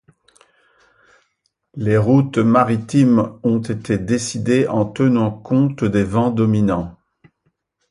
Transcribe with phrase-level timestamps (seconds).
[1.75, 6.97] Les routes maritimes ont été décidées en tenant compte des vents dominants.